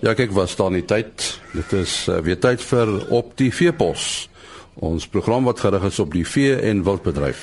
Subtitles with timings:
[0.00, 1.26] Ja, kyk, was daar nie tyd.
[1.52, 4.30] Dit is uh, weer tyd vir op die veepos.
[4.80, 7.42] Ons program wat gerig is op die vee en wildbedryf.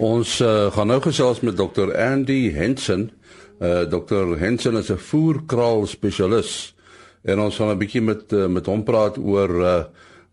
[0.00, 1.92] Ons uh, gaan nou gesels met Dr.
[1.92, 3.10] Andy Henson.
[3.60, 4.32] Uh, Dr.
[4.40, 6.72] Henson is 'n voerkraal spesialis
[7.28, 9.84] en ons gaan 'n bietjie met uh, met hom praat oor uh,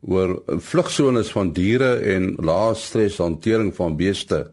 [0.08, 4.48] oor vlugsones van diere en lae stres hantering van beeste.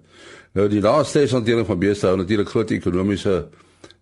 [0.58, 3.46] Nou die lae stres hantering van beeste hou natuurlik groot ekonomiese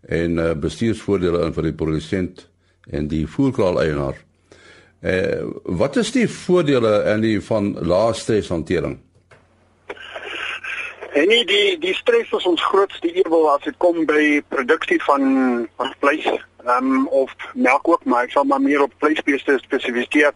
[0.09, 2.48] en uh, bestuursvoordele in vir die produsent
[2.91, 4.19] en die voerkraal eienaar.
[5.02, 8.98] Eh uh, wat is die voordele en die van lae stres hantering?
[11.12, 15.69] En nie die die stres is ons grootste ewel as dit kom by produksie van
[15.77, 16.29] van vleis
[16.66, 20.32] um, of melk ook, maar ek sal maar meer op vleisbeeste spesifiseer.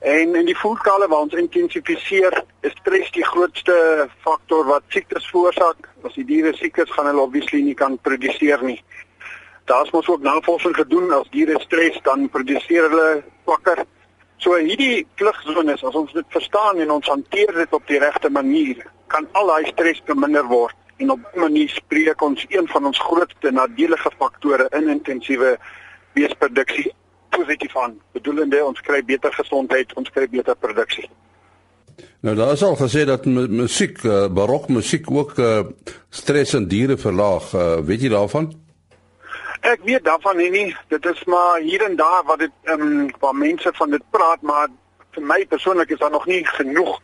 [0.00, 2.32] En in die voedkale waar ons intensifiseer,
[2.64, 5.90] is stres die grootste faktor wat siektes veroorsaak.
[6.08, 8.78] As die diere siek is, gaan hulle obviously nie kan produseer nie.
[9.68, 13.10] Daar's mos ook navorsing gedoen as diere stres dan produseer hulle
[13.44, 13.82] swakker.
[14.40, 18.80] So hierdie klugsones, as ons dit verstaan en ons hanteer dit op die regte manier,
[19.12, 22.98] kan al daai stres verminder word en op 'n manier spreek ons een van ons
[22.98, 25.58] grootste nadelige faktore in intensiewe
[26.14, 26.88] beesproduksie
[27.36, 27.98] positief aan.
[28.12, 31.08] Bedoelende ons kry beter gesondheid, ons kry beter produksie.
[32.20, 35.60] Nou daar is al gesê dat musiek, uh, barok musiek ook uh,
[36.08, 37.52] stres in diere verlaag.
[37.52, 38.50] Uh, weet jy daarvan?
[39.60, 40.76] Ek weet daarvan nie, nie.
[40.88, 44.42] Dit is maar hier en daar wat dit ehm um, waar mense van dit praat,
[44.42, 44.68] maar
[45.10, 47.00] vir my persoonlik is daar nog nie genoeg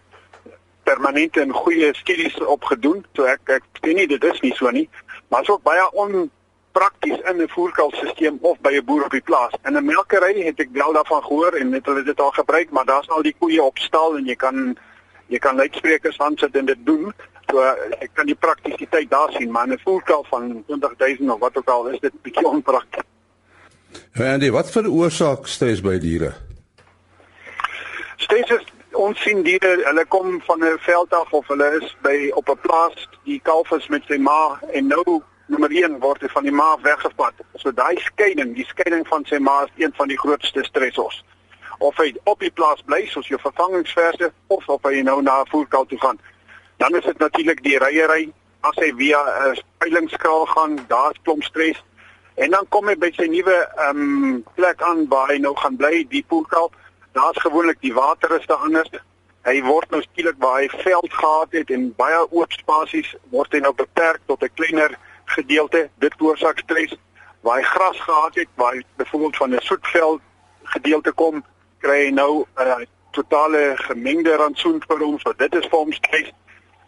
[0.84, 3.04] permanente en goeie studies opgedoen.
[3.12, 4.88] So ek ek weet nie dit is nie so nie.
[5.28, 6.30] Maar is ook baie on
[6.78, 9.54] prakties in 'n voerkalfstelsel of by 'n boer op die plaas.
[9.68, 12.84] In 'n melkery het ek wel daarvan gehoor en het hulle dit al gebruik, maar
[12.84, 14.78] daar's al die koeie op stal en jy kan
[15.26, 17.12] jy kan luidsprekers aansit en dit doen.
[17.50, 17.60] So
[17.98, 21.86] ek kan die praktisiteit daar sien, maar 'n voerkalf van 20000 of wat ook al
[21.86, 23.02] is dit bietjie onprakties.
[24.12, 26.32] En die wat veroorsaak stres by diere?
[28.16, 32.30] Stres is ons sien diere, hulle kom van 'n veld af of hulle is by
[32.34, 36.28] op 'n plaas, die kalf is met sy ma en nou nommer 1 word hy
[36.28, 37.42] van die ma weggevat.
[37.62, 41.22] So daai skeiding, die skeiding van sy ma is een van die grootste stressors.
[41.78, 45.50] Of hy op die plaas bly soos jou vervangingsverse of of hy nou na 'n
[45.52, 46.18] voerkal toe gaan.
[46.76, 51.42] Dan is dit natuurlik die ryery as hy via 'n uh, speilingskraal gaan, daar's klomp
[51.42, 51.82] stres.
[52.34, 55.76] En dan kom hy by sy nuwe ehm um, plek aan waar hy nou gaan
[55.76, 56.72] bly, die voerkal.
[57.12, 58.90] Daar's gewoonlik die water is daar anders.
[59.46, 63.58] Hy word nou skielik waar hy veld gehad het en baie oop spasies word hy
[63.58, 64.98] nou beperk tot 'n kleiner
[65.38, 66.96] gedeelte dit veroorsaak stres
[67.40, 70.20] waar hy gras gehad het waar hy byvoorbeeld van 'n soetveld
[70.74, 71.44] gedeelte kom
[71.78, 72.84] kry hy nou 'n uh,
[73.16, 76.32] totale gemengde rantsoen vir hom so dit is vir hom stres.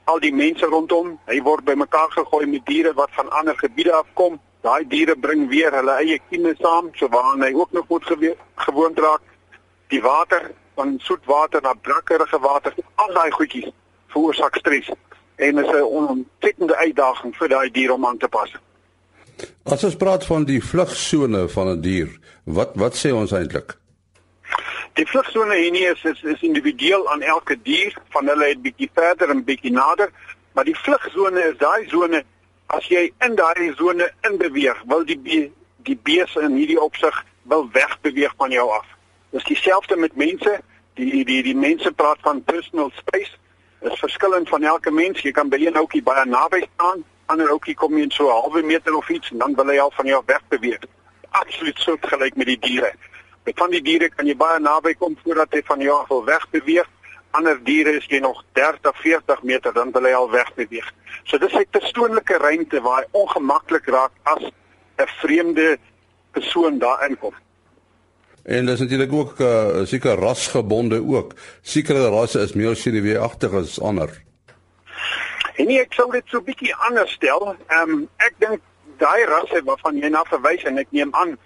[0.05, 4.39] Al die mense rondom hy word bymekaar gegooi met diere wat van ander gebiede afkom.
[4.67, 8.05] Daai diere bring weer hulle eie kieme saam so waarna hy ook nog moet
[8.57, 9.23] gewoond raak.
[9.89, 13.71] Die water van soetwater na brakkerige water al daai goedjies
[14.13, 14.91] veroorsaak stres
[15.39, 18.51] en is 'n ontsettende uitdaging vir daai dier om aan te pas.
[19.63, 22.09] As ons praat van die vlugsone van 'n die dier,
[22.45, 23.77] wat wat sê ons eintlik?
[24.93, 28.91] Die vlugsone hier nie is, is is individueel aan elke dier, van hulle het bietjie
[28.95, 30.11] verder en bietjie nader,
[30.53, 32.25] maar die vlugsone is daai sone
[32.67, 38.35] as jy in daai sone inbeweeg, wil die die beeste in hierdie opsig wil wegbeweeg
[38.37, 38.87] van jou af.
[39.31, 40.61] Dis dieselfde met mense,
[40.95, 43.39] die die die mense praat van personal space
[43.81, 45.21] is verskillend van elke mens.
[45.23, 48.63] Jy kan by een ouetjie baie naby staan, ander ouetjie kom jy so 'n halwe
[48.63, 50.85] meter of iets en dan wil hy al van jou weg beweeg.
[51.31, 52.93] Absoluut so gelyk met die diere.
[53.45, 56.25] Met van die diere kan jy baie naby kom voordat hy van jou af wil
[56.25, 56.89] wegbeweeg.
[57.31, 60.93] Ander diere is jy nog 30, 40 meter dan wil hy al wegbeweeg.
[61.25, 64.43] So dis 'n persoonlike ruimte waar hy ongemaklik raak as
[64.97, 65.79] 'n vreemde
[66.33, 67.35] persoon daarin kom.
[68.49, 71.33] En dis natuurlik ook uh, seker rasgebonde ook.
[71.61, 74.23] Sekere rasse is meer senuweeagtig as ander.
[75.61, 77.45] En nie, ek sou dit so bietjie anders stel.
[77.67, 78.65] Ehm um, ek dink
[79.03, 81.37] daai rasse waarvan jy na verwys en ek neem aan,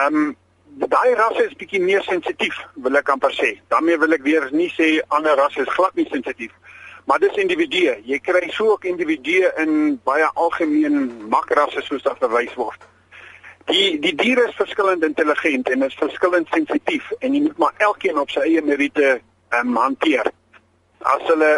[0.00, 0.32] ehm um,
[0.80, 2.56] daai rasse is bietjie meer sensitief,
[2.86, 3.52] wil ek amper sê.
[3.68, 6.56] daarmee wil ek weer nie sê ander rasse is glad nie sensitief.
[7.04, 8.00] Maar dis individue.
[8.04, 12.80] Jy kry so ook individue in baie algemeen makrasse soos wat verwys word.
[13.66, 18.18] Die die diere is verskillend intelligent en is verskillend sensitief en jy moet maar elkeen
[18.18, 19.16] op sy eie meriete
[19.58, 20.30] um, hanteer.
[21.02, 21.50] As hulle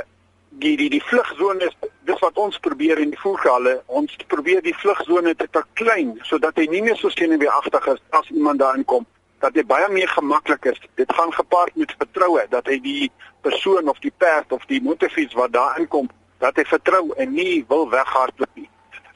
[0.62, 1.76] die die die vlugsone is
[2.08, 6.64] dis wat ons probeer in die voergalle, ons probeer die vlugsone te verklein sodat hy
[6.72, 9.04] nie meer so senuweeagtig is as iemand daarin kom
[9.44, 10.80] dat hy baie meer gemaklik is.
[10.98, 13.10] Dit gaan gepaard met vertroue dat hy die
[13.46, 16.08] persoon of die perd of die motorfiets wat daarin kom,
[16.42, 18.68] dat hy vertrou en nie wil weghardloop nie.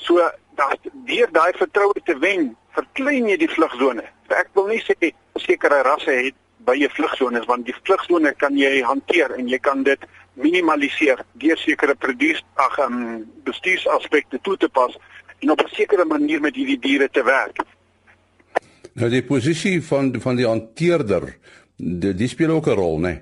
[0.02, 0.22] So
[0.58, 5.12] dat deur daai vertroue te wen, verklein jy die vlugsone Ek wil nie sê
[5.44, 9.82] sekere rasse het by 'n vlugsones want die vlugsone kan jy hanteer en jy kan
[9.82, 10.00] dit
[10.34, 14.96] minimaliseer deur sekere produs ag um, bestuursaspekte toe te pas
[15.40, 17.56] en op 'n sekere manier met hierdie diere te werk.
[18.94, 21.36] Nou die posisie van van die hanteerder,
[21.76, 23.08] die, die speel ook 'n rol, né?
[23.08, 23.20] Nee?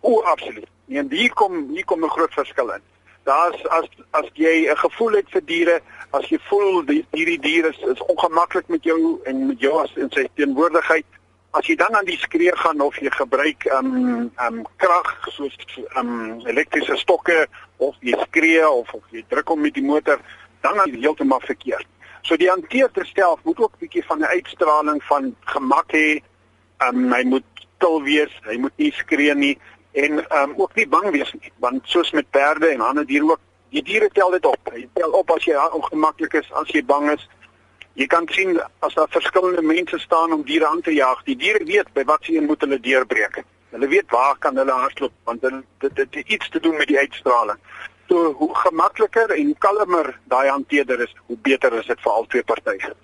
[0.00, 0.66] O, absoluut.
[0.88, 2.82] En hier kom hier kom 'n groot verskil in.
[3.24, 5.80] Daar's as as jy 'n gevoel het vir diere,
[6.10, 9.96] as jy voel die hierdie diere is, is ongemaklik met jou en met jou as
[9.96, 11.06] in sy teenwoordigheid,
[11.50, 15.56] as jy dan aan die skree gaan of jy gebruik um um krag soos
[15.96, 20.20] um elektriese stokke of jy skree of of jy druk hom met die motor,
[20.60, 21.86] dan is dit heeltemal verkeerd.
[22.22, 26.22] So die hanteerder self moet ook 'n bietjie van 'n uitstraling van gemak hê.
[26.88, 27.44] Um hy moet
[27.76, 29.58] stil wees, hy moet nie skree nie
[29.94, 33.40] en um ook nie bang wees nie, want soos met perde en ander diere ook,
[33.70, 34.70] die diere tel dit op.
[34.74, 37.22] Hy tel op as jy ongemaklik is, as jy bang is.
[37.94, 41.22] Jy kan sien as daar verskillende mense staan om diere aan te jaag.
[41.28, 43.42] Die diere weet by wat se een moet hulle deurbreek.
[43.74, 46.98] Hulle weet waar kan hulle hardloop want dit dit het iets te doen met die
[46.98, 47.58] uitstraling.
[48.08, 52.42] So hoe gemakliker en kalmer daai hanteerder is, hoe beter is dit vir al twee
[52.42, 52.94] partye.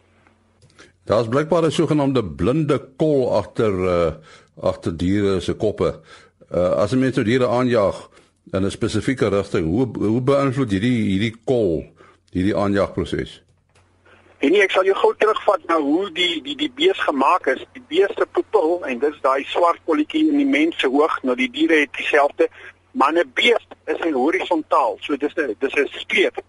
[1.06, 4.12] Daar's blykbaar 'n sogenaamde blinde kol agter uh
[4.60, 6.00] agter diere se koppe.
[6.50, 8.08] Uh as 'n mens nou diere aanjaag
[8.52, 11.84] in 'n spesifieke rigting, hoe hoe beïnvloed hierdie hierdie kol
[12.32, 13.42] hierdie aanjagproses?
[14.38, 17.64] En nie, ek sal jou gou terugvat na hoe die die die bees gemaak is.
[17.72, 21.36] Die bees se pupil en dis daai swart kolletjie in die mens se oog, nou
[21.36, 22.48] die diere het dieselfde
[22.92, 24.96] maar 'n bees is hy horisontaal.
[25.00, 26.42] So dis 'n dis 'n streep.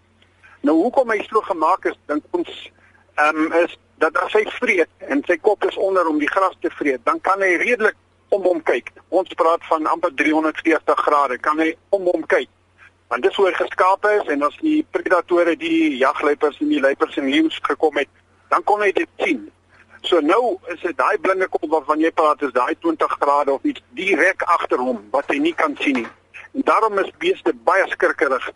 [0.60, 2.70] Nou hoekom hy so gemaak is, dink ons
[3.14, 6.56] ehm um, is dat as hy vreet en sy kop is onder om die gras
[6.60, 7.94] te vreet, dan kan hy redelik
[8.32, 8.90] om hom kyk.
[9.12, 12.48] Ons praat van amper 340 grade, kan hy om hom kyk.
[13.12, 17.18] Want dis hoe hy geskaap is en as die predatore die jagluiperds en die luiperds
[17.20, 18.08] en leeu's gekom het,
[18.52, 19.44] dan kon hy dit sien.
[20.08, 23.68] So nou is dit daai blinde kop waarvan jy praat is daai 20 grade of
[23.68, 26.08] iets direk agter hom wat hy nie kan sien nie.
[26.56, 28.48] En daarom is beeste baie skrikkerig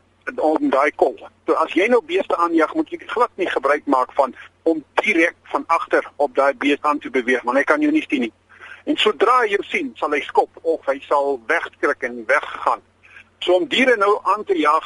[0.42, 1.14] om daai kol.
[1.46, 4.34] So as jy nou beeste aanjag, moet jy glad nie gebruik maak van
[4.66, 8.04] om direk van agter op daai beeste aan te beweeg, want hy kan jou nie
[8.08, 8.32] sien nie.
[8.86, 12.82] En sodra jy sien, sal hy skop of hy sal wegskrik en weggaan.
[13.42, 14.84] So om diere nou aan te jag,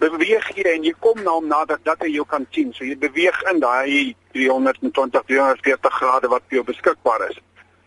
[0.00, 2.70] beweeg jy en jy kom na hom nader dat hy jou kan sien.
[2.72, 7.36] So jy beweeg in daai 320 340 grade wat vir jou beskikbaar is.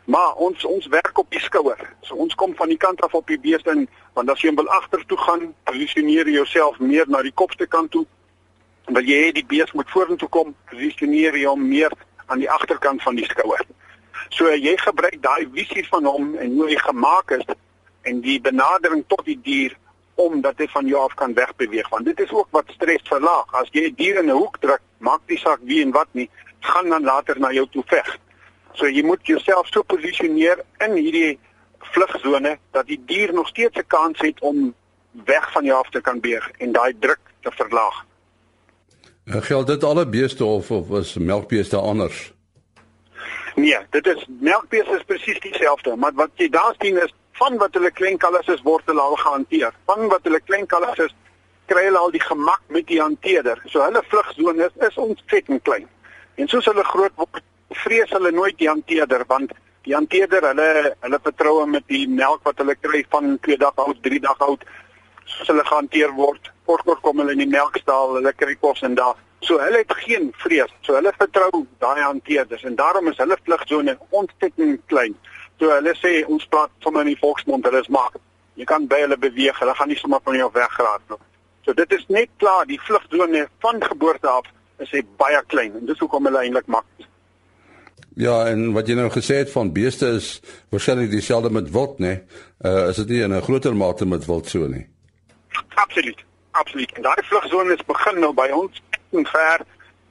[0.05, 1.81] Maar ons ons werk op die skouer.
[2.05, 4.69] So ons kom van die kant af op die beeste in want as jy wil
[4.77, 8.05] agtertoe gaan, posisioneer jouself meer na die kopste kant toe.
[8.93, 11.97] Wil jy hê die beeste moet vorentoe kom, posisioneer jy hom meer
[12.27, 13.65] aan die agterkant van die skouer.
[14.29, 17.45] So jy gebruik daai visie van hom en hoe hy gemaak is
[18.01, 19.77] en die benadering tot die dier
[20.15, 23.53] om dat hy van jou af kan wegbeweeg want dit is ook wat stres verlaag.
[23.53, 26.07] As jy 'n die dier in 'n hoek druk, maak nie saak wie en wat
[26.11, 26.29] nie,
[26.59, 28.17] gaan dan later na jou toe veg.
[28.73, 31.39] So jy moet jouself so posisioneer in hierdie
[31.79, 34.73] vlugsone dat die dier nog steeds 'n kans het om
[35.25, 38.05] weg van jou af te kan beweeg en daai druk te verlaag.
[39.23, 42.36] En geld dit alle beeste of of is melkbeeste anders?
[43.57, 47.73] Nee, dit is melkbeeste is presies dieselfde, maar wat jy daar sien is van wat
[47.73, 49.73] hulle klein kalvers is word hulle al gehanteer.
[49.89, 51.15] Van wat hulle klein kalvers is
[51.65, 53.57] kry hulle al die gemak met die hanteerder.
[53.65, 55.89] So hulle vlugsone is, is ontsettend klein.
[56.37, 57.41] En soos hulle groot word,
[57.81, 62.61] vrees hulle nooit die hanteerder want die hanteerder hulle hulle vertroue met die melk wat
[62.61, 64.69] hulle kry van 2 dae oud, 3 dae oud
[65.25, 66.53] soos hulle gehanteer word.
[66.69, 69.17] Kort kort kom hulle in die melkstal, hulle kry kos en daar.
[69.39, 70.73] So hulle het geen vrees.
[70.81, 75.15] So hulle vertrou daai hanteerders en daarom is hulle vlugsone ontsettend klein.
[75.59, 78.17] So hulle sê ons praat sommer in die volksmond, hulle is mak.
[78.57, 81.21] Jy kan by hulle beweeg, hulle gaan nie sommer van jou weggeraak nie.
[81.67, 84.45] So dit is net klaar, die vlugsone van geboorte af
[84.83, 86.85] is hy baie klein en dis hoekom hulle eintlik mak.
[88.17, 90.39] Ja, en wat jy nou gesê het van beeste is
[90.73, 92.15] waarskynlik dieselfde met wild, né?
[92.15, 92.45] Nee?
[92.65, 94.87] Uh is dit nie in 'n groter mate met wild so nie?
[95.75, 96.25] Absoluut.
[96.51, 96.91] Absoluut.
[96.91, 99.65] En daai vlugsones begin nou by ons en ver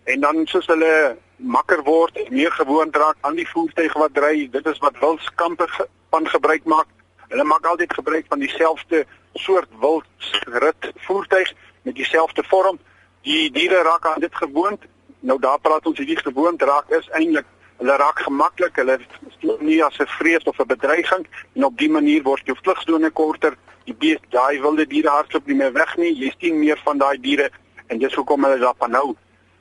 [0.04, 4.48] en dan soos hulle makker word en meer gewoond raak aan die voertuig wat ry,
[4.50, 5.66] dit is wat wildskampe
[6.10, 6.86] van gebruik maak.
[7.28, 12.78] Hulle maak altyd gebruik van dieselfde soort wildrit voertuig met dieselfde vorm.
[13.26, 14.86] Die diere raak aan dit gewoond.
[15.20, 18.96] Nou daar praat ons hierdie gewoond raak is eintlik hulle raak gemaklik, hulle
[19.36, 23.10] stel nie as 'n vrees of 'n bedreiging en op dië manier word jou vlugsone
[23.10, 23.56] korter.
[23.84, 26.14] Die beest, daai wilde diere hardloop nie meer weg nie.
[26.14, 27.50] Jy sien meer van daai diere
[27.86, 29.14] en dis hoekom hulle daarvan hou.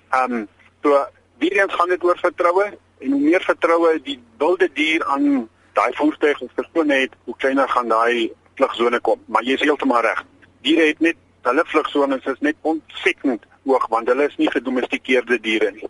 [0.09, 0.47] Ehm um,
[0.83, 1.05] so
[1.37, 2.65] weer eens gaan dit oor vertroue
[2.99, 7.69] en hoe meer vertroue die wilde dier aan daai voertuig of persoon het, hoe kleiner
[7.69, 9.19] gaan daai vlugsone kom.
[9.25, 10.23] Maar jy is heeltemal reg.
[10.61, 15.71] Diere het net hulle vlugsones is net ontsettend hoog want hulle is nie gedomestikeerde diere
[15.75, 15.89] nie.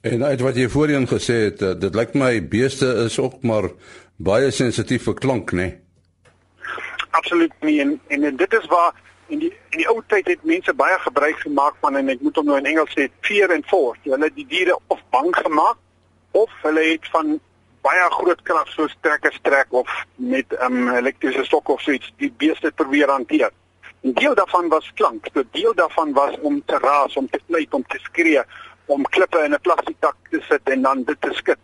[0.00, 3.68] En uit wat jy voorheen gesê het, eh, dit lyk my beeste is ook maar
[4.16, 5.56] baie sensitief vir klank, né?
[5.56, 5.78] Nee?
[7.10, 8.94] Absoluut nie en en dit is waar
[9.30, 12.36] in die in die ou tyd het mense baie gebruik gemaak van en ek moet
[12.36, 14.00] hom nou in Engels sê fear and force.
[14.04, 15.78] Hulle het die diere of bang gemaak
[16.38, 17.38] of hulle het van
[17.86, 22.12] baie groot krag soos trekkers trek of met 'n um, elektriese stok of so iets
[22.16, 23.50] die beeste probeer hanteer.
[24.02, 27.74] 'n Deel daarvan was klank, 'n deel daarvan was om te raas, om te pleit,
[27.74, 28.42] om te skree,
[28.86, 31.58] om klippe in 'n plastiektak te sit en dan dit te skud.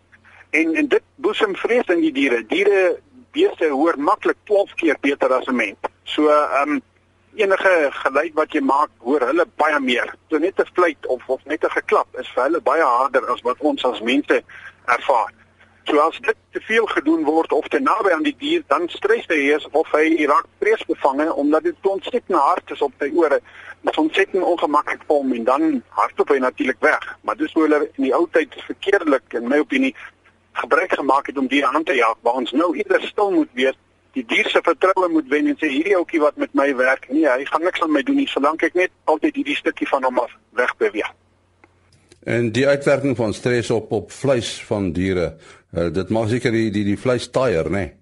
[0.49, 2.45] En en dit boesem vrees in die diere.
[2.45, 2.99] Diere
[3.31, 5.77] beeste hoor maklik 12 keer beter as 'n mens.
[6.03, 6.81] So ehm um,
[7.37, 10.13] enige geluid wat jy maak, hoor hulle baie meer.
[10.29, 13.41] So net 'n fluit of of net 'n geklap is vir hulle baie harder as
[13.41, 14.43] wat ons as mense
[14.85, 15.31] ervaar.
[15.87, 19.23] So as dit te veel gedoen word of te naby aan die dier, dan stres
[19.31, 23.39] hy is of hy raak vreesbevange omdat dit ontsettend hard is op sy ore.
[23.81, 27.17] Dit is ontsettend ongemaklik vir hom en dan hardloop hy natuurlik weg.
[27.21, 29.95] Maar dis hoe hulle in die ou tyd verkeerdelik in my opinie
[30.59, 32.19] gebruik gemaak het om diere aan te jaag.
[32.21, 33.79] Waar ons nou eerder stil moet wees
[34.17, 37.27] die dier se vertroue moet wen en sê hierdie ouetjie wat met my werk, nee,
[37.29, 40.23] hy gaan niks aan my doen nie solank ek net altyd hierdie stukkie van hom
[40.23, 41.11] af wegbeweeg.
[42.27, 45.29] En die uitwerking van stres op op vleis van diere,
[45.77, 47.85] uh, dit maak seker die die die vleis taaier, nê?
[47.85, 47.93] Nee?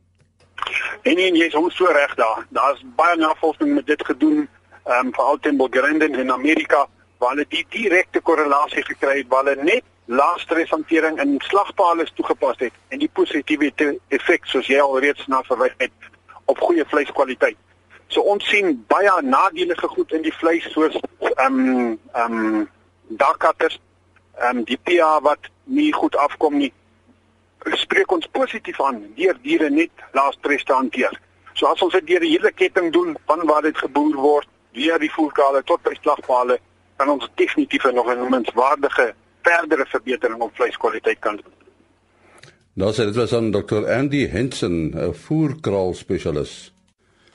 [1.05, 2.45] En en jy's hom so reg daar.
[2.55, 4.47] Daar's baie navorsing met dit gedoen,
[4.85, 6.85] ehm um, veral teen Bulgarian in Amerika,
[7.19, 12.73] waar hulle die direkte korrelasie gekry het waar hulle net laagstreshantering in slagpale toegepas het
[12.87, 13.71] en die positiewe
[14.07, 15.91] effek soos jy alreeds na verwys het
[16.45, 17.57] op goeie vleiskwaliteit.
[18.07, 22.69] So ons sien baie nadelige goed in die vleis soos ehm um, ehm um,
[23.07, 23.79] darkatters,
[24.37, 26.71] ehm um, die PA wat nie goed afkom nie.
[27.65, 31.19] Spreek ons positief aan deur diere net laagstres te hanteer.
[31.53, 34.97] So as ons dit deur die hele ketting doen van waar dit geboer word, via
[35.01, 36.59] die voerkale tot by slagpale,
[36.99, 39.13] kan ons definitief nog 'n menswaardige
[39.45, 41.53] verdere verbetering op vleiskwaliteit kan doen.
[42.75, 43.85] Nou sê dit was aan Dr.
[43.87, 46.73] Andy Henson, 'n voerkraal spesialis.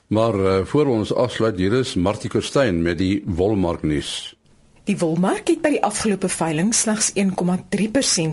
[0.07, 4.37] Maar uh, voor ons afsluit hier is Martie Kerstyn met die wolmarknuus.
[4.85, 7.23] Die wolmark het by die afgelope veiling slegs 1,3%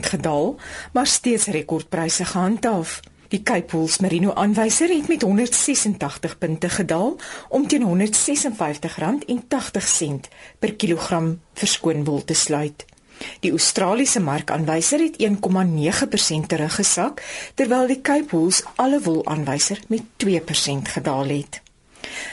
[0.10, 0.56] gedaal,
[0.94, 3.00] maar steeds rekordpryse gehandhaaf.
[3.28, 7.16] Die Cape Wool Merino aanwyser het met 186 punte gedaal
[7.50, 7.92] om teen R156.80
[10.60, 12.86] per kilogram verskoonwol te sluit.
[13.40, 20.94] Die Australiese markaanwyser het 1,9% teruggesak, terwyl die Cape Wool alle wol aanwyser met 2%
[20.98, 21.62] gedaal het.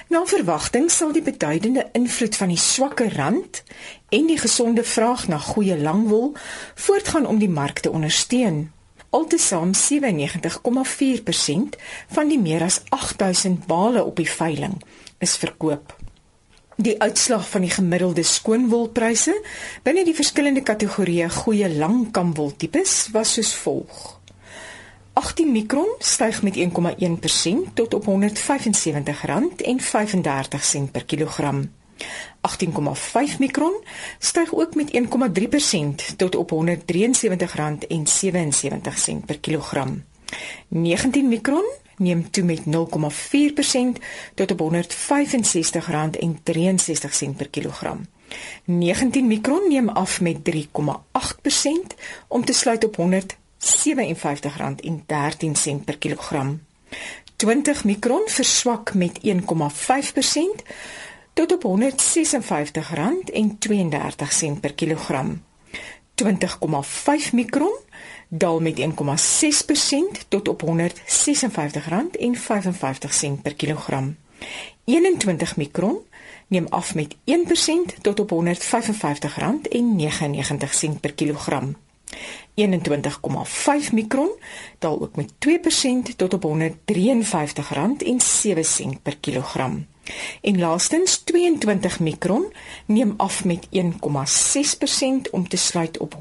[0.09, 3.63] Na verwagting sal die beduidende invloed van die swakker rand
[4.09, 6.35] en die gesonde vraag na goeie langwol
[6.75, 8.73] voortgaan om die mark te ondersteun.
[9.11, 9.79] Altesaam 97,4%
[12.17, 14.83] van die meer as 8000 bale op die veiling
[15.19, 15.97] is verkoop.
[16.77, 19.35] Die uitslag van die gemiddelde skoonwolpryse
[19.87, 24.19] binne die verskillende kategorieë goeie langkamwol tipes was soos volg.
[25.15, 26.67] 18 mikron styg met 1,1%
[27.75, 28.11] tot op R175.35
[30.91, 31.71] per kilogram.
[32.43, 33.75] 18,5 mikron
[34.19, 34.99] styg ook met 1,3%
[36.17, 36.59] tot op R173.77
[39.27, 40.05] per kilogram.
[40.69, 41.65] 19 mikron
[41.97, 42.65] neem toe met 0,4%
[44.35, 44.79] tot op R165.63
[47.37, 48.07] per kilogram.
[48.65, 50.57] 19 mikron neem af met 3,8%
[52.29, 53.05] om te sluit op R157.13
[55.85, 56.63] per kilogram.
[57.37, 59.31] 20 mikron verswak met 1,5%
[61.33, 61.71] tot op R156.32
[64.61, 65.43] per kilogram.
[66.15, 66.27] 20,5
[67.33, 67.79] mikron
[68.39, 68.85] daal met 1,6%
[70.29, 70.69] tot op R156.55
[73.43, 74.17] per kilogram.
[74.85, 75.99] 21 mikron
[76.47, 77.19] neem af met 1%
[78.01, 78.39] tot op R155.99
[81.01, 81.77] per kilogram.
[82.55, 84.31] 21,5 mikron
[84.79, 85.33] daal ook met
[86.11, 86.53] 2% tot op R153.07
[89.03, 89.87] per kilogram.
[90.41, 92.53] En laastens 22 mikron
[92.87, 93.81] neem af met 1,6%
[95.31, 96.21] om te sluit op R147.93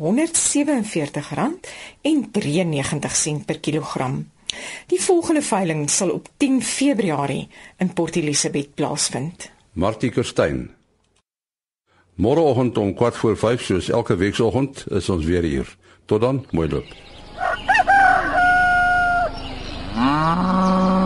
[3.45, 4.31] per kilogram.
[4.87, 7.47] Die volgende veiling sal op 10 Februarie
[7.77, 9.51] in Port Elizabeth plaasvind.
[9.71, 10.69] Martie Kerstyn.
[12.15, 15.75] Môreoggend om 4 voor 5 soos elke weekoggend is ons weer hier.
[16.05, 16.85] Tot dan, mooi loop.
[19.95, 21.02] Ah.